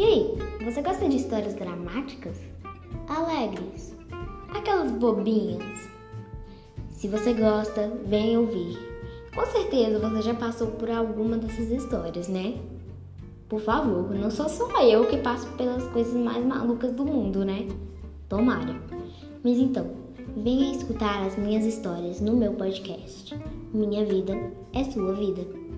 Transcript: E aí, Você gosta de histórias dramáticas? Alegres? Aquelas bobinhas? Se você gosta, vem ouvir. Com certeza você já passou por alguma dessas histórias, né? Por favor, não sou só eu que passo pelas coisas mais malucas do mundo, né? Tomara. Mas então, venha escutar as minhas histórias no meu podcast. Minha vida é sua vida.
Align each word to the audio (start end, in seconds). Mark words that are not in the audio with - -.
E 0.00 0.02
aí, 0.02 0.34
Você 0.64 0.80
gosta 0.80 1.06
de 1.06 1.16
histórias 1.16 1.52
dramáticas? 1.52 2.38
Alegres? 3.06 3.94
Aquelas 4.48 4.92
bobinhas? 4.92 5.90
Se 6.88 7.06
você 7.06 7.34
gosta, 7.34 7.92
vem 8.06 8.38
ouvir. 8.38 8.78
Com 9.34 9.44
certeza 9.44 9.98
você 9.98 10.22
já 10.22 10.32
passou 10.32 10.68
por 10.68 10.90
alguma 10.90 11.36
dessas 11.36 11.70
histórias, 11.70 12.28
né? 12.28 12.54
Por 13.46 13.60
favor, 13.60 14.10
não 14.14 14.30
sou 14.30 14.48
só 14.48 14.82
eu 14.82 15.06
que 15.06 15.18
passo 15.18 15.46
pelas 15.58 15.86
coisas 15.88 16.14
mais 16.14 16.42
malucas 16.46 16.92
do 16.92 17.04
mundo, 17.04 17.44
né? 17.44 17.68
Tomara. 18.26 18.80
Mas 19.44 19.58
então, 19.58 19.86
venha 20.34 20.74
escutar 20.74 21.26
as 21.26 21.36
minhas 21.36 21.66
histórias 21.66 22.22
no 22.22 22.34
meu 22.34 22.54
podcast. 22.54 23.38
Minha 23.70 24.02
vida 24.06 24.32
é 24.72 24.82
sua 24.82 25.12
vida. 25.12 25.69